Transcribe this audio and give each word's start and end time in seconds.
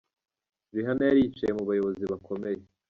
Rihanna 0.75 1.03
yari 1.09 1.19
yicaye 1.23 1.51
mu 1.57 1.63
bayobozi 1.69 2.03
bakomeye. 2.11 2.61